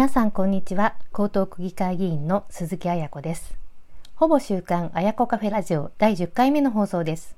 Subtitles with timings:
[0.00, 0.94] 皆さんこんにちは。
[1.12, 3.54] 江東区議会議員の鈴木彩子です。
[4.14, 7.36] ほぼ週刊彩子カフェラジオ第10回目の放送です。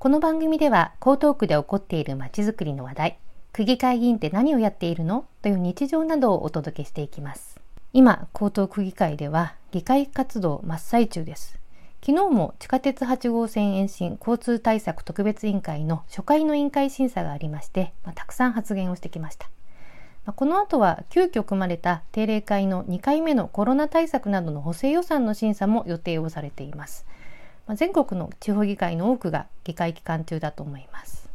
[0.00, 3.18] この番組では江東区で起こっているまちづくりの話題
[3.52, 5.24] 区議会議員って何をやっているの？
[5.40, 7.60] という日常などをお届けしていきます。
[7.92, 11.60] 今江東区議会では議会活動真っ最中です。
[12.04, 19.48] 昨日も地下鉄8号線延伸交通対策特別委員会の初回の委員会審査がありまして、まあ、たくさん発言をしてきました。
[20.32, 27.06] この後は急遽組まれた定例会の2回目のコロナ対策などの補正予算の審査も予定をされています。
[27.66, 31.30] ま全国の地方議会の多くが議会期間中だと思います。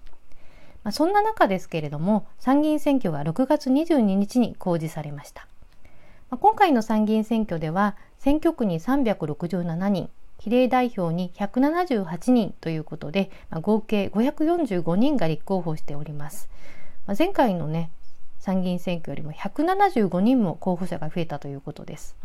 [0.84, 5.48] まあ、そんな中ですけれども、参議院選挙が6月22日に公示されました。
[6.30, 16.50] まあ、今回の参議院選挙では、選挙区に367人、比例代表に178人ということで、まあ、合計545人が立候補しております。
[17.08, 17.90] まあ、前回のね、
[18.46, 22.16] 参議院選挙よりも175人も候補者が増えたということです。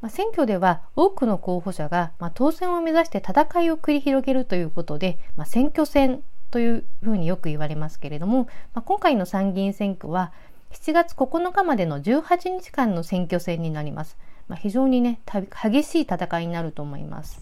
[0.00, 10.32] まあ、選挙では多くの候補者が、まあ、当選を目指して戦いを繰り広げるということで、まあ、選挙戦というふうによく言われますけれども、まあ、今回の参議院選挙は
[10.72, 14.18] 7月9日までの18日間の選挙戦になります。
[14.48, 15.20] まあ、非常にね
[15.62, 17.40] 激しい戦いになると思います。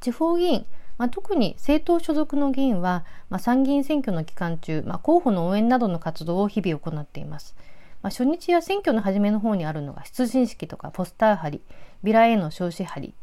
[0.00, 0.64] 地方議員
[0.96, 7.56] まあ、特に政党所属の議員は、まあ、参議院選挙の期間中、まあ、候補の応援などの活動を日々行っています。
[8.02, 11.62] まあ、初日や選挙の初めの方にあるのが出陣式とかポスター貼り、
[12.02, 13.14] ビラへの招致貼り、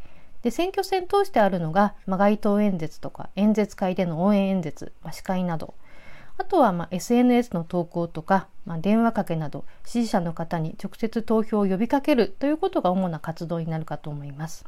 [0.41, 5.75] で選挙戦通してあるのが、まあ、街頭演説とか演説会での応援演説、まあ、司会など、
[6.37, 14.65] あとはまあ SNS の投稿とか、まあ、電話かけなど支持者の方に直接投票を呼びかけるということが主な活動になるかと思います。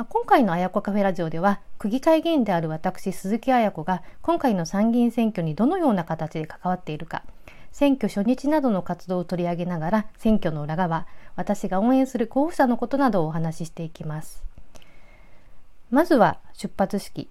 [0.00, 7.22] まあ、今回のあやこカフェラジオでは区議会議員である私鈴木彩子が今回の参議院選挙にどのような形で関わっているか
[7.70, 11.06] 選挙初日などの活動を取り上げながら選挙の裏側
[11.36, 14.42] 私が応援する候補者のことなどをお話ししていきます。
[15.90, 17.28] まずは出発式。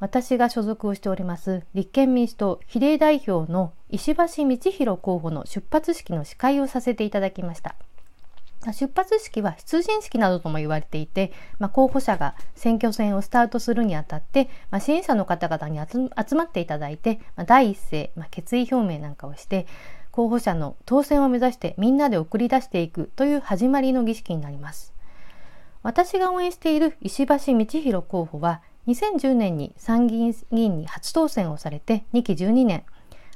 [0.00, 7.76] 私が所属をしております立憲民主党比例代表の石橋道弘候補の出発式の司会をさせていただきました。
[8.66, 19.66] 出発式は出陣式などとも言われていて、まあ、候補者が選挙戦をスタートするにあたって、まあ、支援者の方々に集まっていただいて、まあ、第一声、ま、決意表明なんかをして
[20.10, 24.92] 候補者の当選を目指してみんなで送り出していくという始まりの儀式になります。
[25.82, 32.84] 私が応援している石橋道弘候補は2010年に参議院議員に初当選をされて2期12年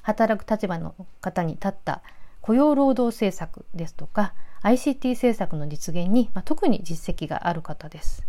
[0.03, 2.03] 働く立場の方に立った
[2.43, 8.27] 雇用労働政策ですとか ICT 政策の実現に、まあ、特に実績がある方です。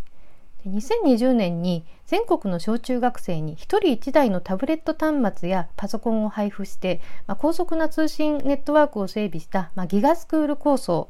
[0.67, 11.09] 2020年に全国の小中学生に1人1台のタブレット端末やパソコンを配布して、まあ、高速な通信ネットワークを整備した、まあ、ギガスクール構想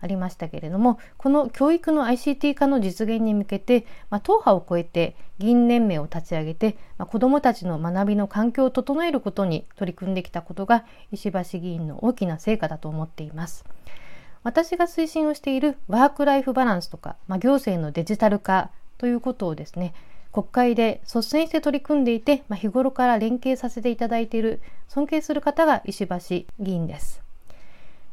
[0.00, 13.64] ありましたけれどもこの教育の ICT 化の実現に向けて、まあ、党派を超えて議員連盟を立ち上げて、まあ、子どもたちの学びの環境を整えることに取り組んできたことが石橋議員の大きな成果だと思っています。
[14.46, 19.92] 私が推進をしているワークライフバランスとか、まあ、行政のデジタル化ということをですね
[20.32, 27.20] 国会で率先して取り組んでいて、まあ、日頃から連携させていただいている尊敬する方が石橋議員です。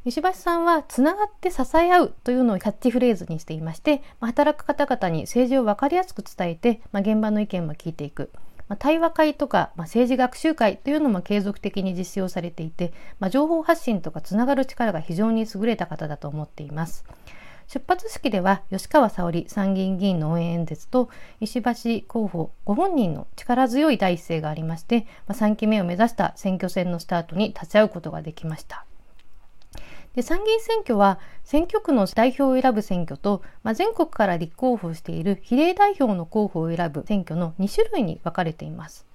[0.05, 8.31] 石橋さんはつながって支え合うというのをキャッチフレーズにしていまして、まあ、働く方々に政治を分かりやすく伝えて、まあ、現場の意見も聞いていく、
[8.73, 17.05] まあ、対話会とか、まあ、政治学習会というのも継続的に実施をされていて、まあ、情報発信とかつながる力が非常に優れた方だと思っています。
[17.67, 28.87] 出発式では吉川沙織参議院議員の応援演説と石橋候補ご本人の力強い第一声がありまして、まあ、3期目を目指した選挙戦のスタートに立ち会うことができました。
[30.15, 39.05] で参議院選挙は選挙区の代表を選ぶ選挙と、まあ、全国から立候補している比例代表の候補を選ぶ選挙の2種類に分かれています。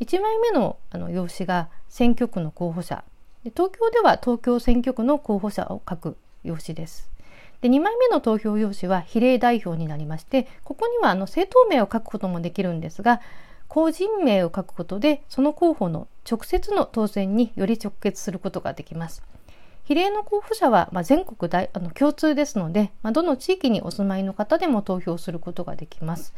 [0.00, 3.04] 1枚目のあの用紙が選挙区の候補者
[3.44, 7.10] で東京では東京選挙区の候補者を書く用紙です。
[7.60, 13.20] で2枚目の投票用紙は比例代表になりましてここにはあの政党名を書くこともできるんですが
[13.68, 19.22] 個人名を書くことでその候補の直接の当選により直結することができます。
[19.84, 26.34] 比例の候補者は、まあ、全国大あの共通ですので、まあ、どの地域にお住まいの方でも投票することができます。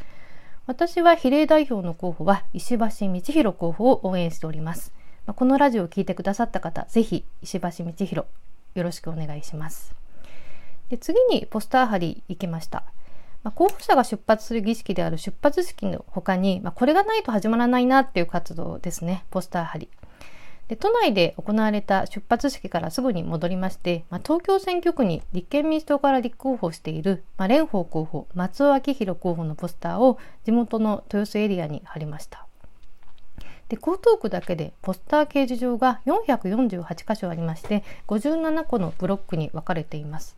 [0.67, 4.93] 私は比例代表の候補は石橋道弘候補を応援しております。
[5.27, 8.27] まあ、このラジオを聞いてくださった方、ぜひ石橋道弘
[8.75, 9.95] よろしくお願いします。
[10.89, 12.83] で次にポスター貼り行きました。
[13.45, 19.25] まあ、候補者が出発する儀式である出発式の他に、まあ、これがないと始まらないなっていう活動ですね。
[19.31, 19.89] ポスター貼り。
[20.69, 32.47] で都内で行われた出発式からすぐに戻りまして、まあ、東京選挙区に立憲民主党から立候補している、まあ、蓮舫候補松尾明弘候補のポスターを地元の豊洲エリアに貼りました。
[33.69, 40.37] で江東区だけでポスター掲示場が448箇所ありまして57個のブロックに分かれています。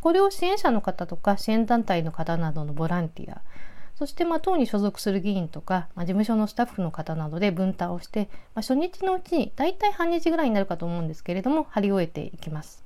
[0.00, 3.42] これを支援者の方とか支援団体の方などのボランティア
[4.02, 12.84] そしてまあ党に所属する議員とか、まあ、事務所のスタッフの方などで分担をして、まあ、初日のうちに大体半日ぐらいになるかと思うんですけれども貼り終えていきます。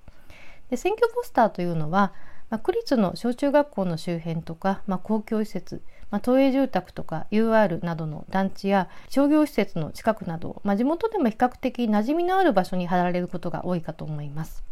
[0.69, 2.13] で選挙ポスターというのは、
[2.51, 5.81] まあ、区立の小中学校の周辺とか、まあ、公共施設、
[6.11, 14.63] まあ、都営住宅とか UR などの団地や商業施設の近くなど、まあ、地元でも比較的馴染みのある場所に貼られることが多いかと思います。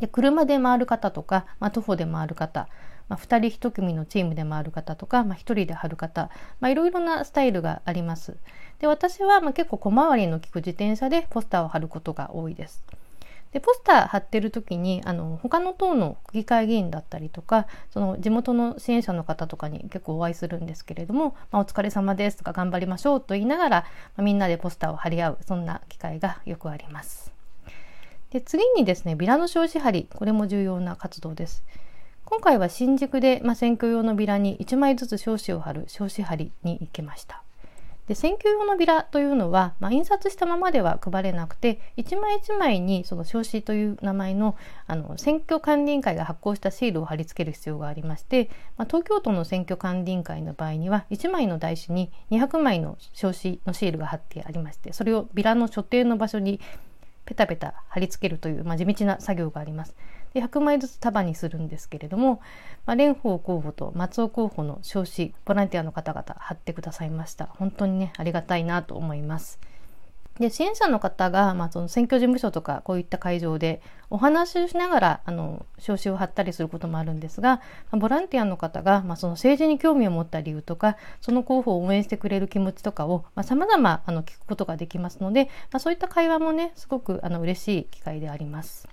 [0.00, 2.68] で車で回る方とか、まあ、徒歩で回る方、
[3.08, 6.30] まあ、2人1組のチームで回る方とか、まあ、1人で貼る方、
[6.60, 8.36] まあ、いろいろなスタイルがあります。
[8.80, 12.82] で私はまあ結構小回りの利く自転車でポスターを貼ることが多いです。
[13.52, 23.80] でポスター貼ってる時にあの他の党の区議会議員だったりとかその地元の支援者の方とかに結構お会いするんですけれども「まあ、お疲れ様です」とか「頑張りましょう」と言いながら、
[24.16, 27.41] まあ、みんなでポスターを貼り合うそんな機会がよくあります。
[28.32, 31.62] で次にですねビラの証紙貼りこれも重要な活動です。
[32.24, 37.42] 今回は新宿で、まあ、選挙用のビラに1枚ずつ証紙を貼る証紙貼りに行きました。
[38.08, 44.56] で選挙用のビラというのは、まあ、印刷したままでは配れなくて一枚一枚にその証紙という名前の
[44.86, 48.48] あの選挙管理委員会が発行したシールを貼り付ける必要がありまして、
[48.78, 56.60] まあ、東京都の選挙管理委員会の場合には1枚の台紙に200枚の証紙のシールが貼ってありましてそれをビラの所定の場所に
[57.24, 59.94] ペタペタ貼り付けるという、まあ、地道な作業があります。
[60.34, 62.40] で100枚ずつ束にするんですけれども、
[62.86, 69.58] まあ、蓮舫候補と松尾候補の証紙ボランティアの方々貼ってくださいました本当にねありがたいなと思います
[70.38, 77.60] で支援者の方が、まあ、その選挙事務所とかこういった会場でお話をしながらあの証紙を貼ったりすることもあるんですが、ま
[77.92, 88.88] あ、ボランティアの方が、まあ、その政治に興味を持った理由とかその候補を応援してくれる気持ちとかをさまざ、まあ、聞くことができますので、まあ、そういった会話もねすごくあの嬉しい機会であります。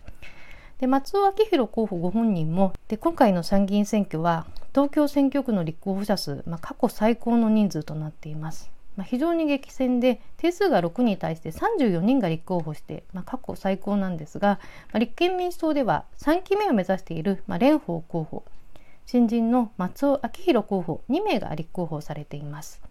[0.79, 8.71] で松尾明弘候補ご本人もで今回の参議院選挙は東京選挙区の立候補者数、まあ、過去最高の人数となっています。
[8.99, 14.59] まあ、非常に激戦で定数が6に対して34人が立候補して、まあ、過去最高なんですが、
[14.91, 18.43] まあ、立憲民主党では3期目を目指している、まあ、蓮舫候補
[19.05, 22.81] 新人の松尾明弘候補2名が立候補されています。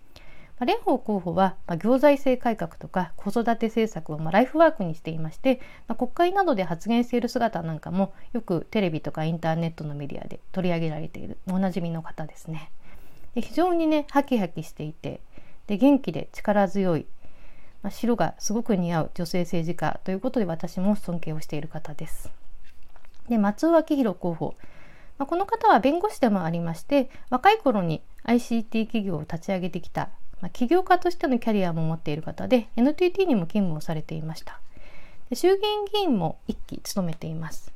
[0.59, 12.71] まあ、蓮舫候補は、まあ、行財政改革とか子育て政策をまあライフワークにしていまして、まあ、国会などで発言している姿なんかもよくテレビとかインターネットのメディアで取り上げられているおなじみの方ですね。
[13.35, 15.21] で非常にねハキハキしていて
[15.69, 17.07] で元気で力強い、
[17.83, 22.31] まあ、白がすごく似合う女性政治家ということで私も尊敬をしている方です。
[23.29, 24.55] で松尾明弘候補。
[25.19, 30.11] まあ、この方は弁護士でもありまして若い頃に ICT 企業を立ち上げてきた
[30.41, 34.61] まあ、起業家としてのキャリアも持っている方で NTT にも勤務をされていました。
[35.31, 37.73] で衆議院議員も一期務めています。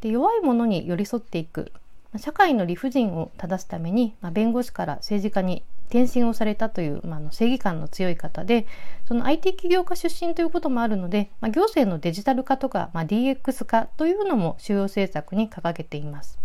[0.00, 1.72] で弱い者に寄り添っていく
[2.16, 8.66] 社会の理不尽を正すために、まあ、弁護士から政治家に転身をされたという、まあ、の正義感の強い方で
[9.06, 16.38] その IT 起業家出身ということもあるので、まあ、行政のデジタル化とか、まあ、DX 化というのも主要政策に掲げています。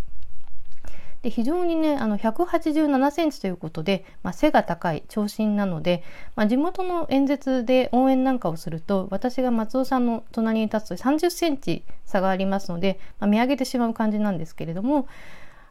[1.24, 6.04] で非常にねあの187センチということで、まあ、背が高い長身なので、
[6.36, 15.08] まあ、地元の演説で応援なんかをすると私が松尾さんの隣に立つと30センチ差がありますので、まあ、見上げてしまう感じなんですけれども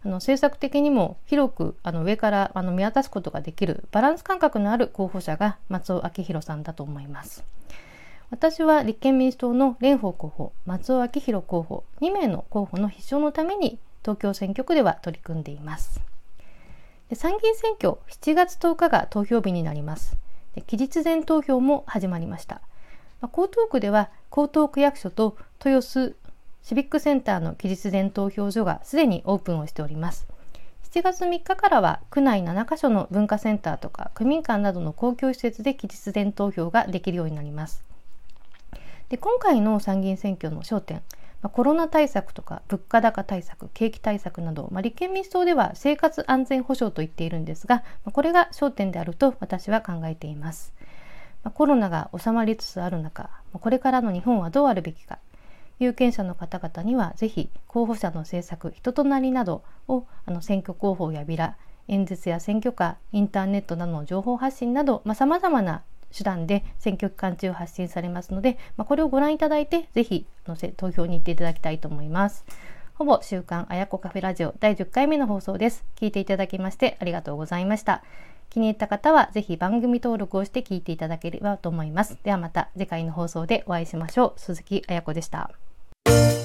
[0.05, 7.45] あの政策的にも広くあの上からあの見渡すことができるバランス感覚のある候補者が松尾明弘さんだと思います。
[8.31, 16.01] 私は立憲民主党の蓮舫候補、松尾明弘候補、2名の候補の必勝のために東京選挙区では取り組んでいます。
[17.15, 20.17] 参議院選挙7月10日が投票日になります。
[20.55, 22.61] で期日前投票も始まりました、
[23.21, 26.17] まあ、江東区では江東区役所と豊洲
[26.63, 30.27] シビックセンターの期日前投票所がすでにオープンをしております。
[30.93, 37.83] 7月3日からは区内7カ所の文化センターとか区民館などの公共施設で期日前投票ができるようになります。
[39.09, 41.03] で今回の参議院選挙の焦点
[41.43, 50.73] まあ、コロナ対策とか物価高対策景気対策など、まあ、立憲民主党では生活安全保障と言っているんですが、まあ、これが焦点であると私は考えています。
[51.43, 55.19] まあ、コロナが収まりつつある中これからの日本はどうあるべきか。
[55.83, 61.57] 有権者の方々にはぜひ候補者の政策人となりなどをあの選挙広報やビラ
[61.89, 65.83] 演説や選挙カーインターネットなどの情報発信などさまざ、まな
[66.17, 70.27] 手段で選挙期間中発信されますので、まあ、これをご覧いただいて、ぜひ
[70.77, 72.45] 投票に行っていただきたいと思います。
[72.95, 75.85] ほぼ週刊あやこカフェラジオ第10回目の放送です。
[75.97, 78.05] 聞いていただきましてありがとうございました。
[78.51, 82.19] 気に入った方はぜひ番組登録をして聞いていただければと思います。
[82.23, 84.41] ではまた次回の放送でお会いしましょう。
[84.41, 85.51] 鈴木あやこでした。
[86.13, 86.42] Thank you.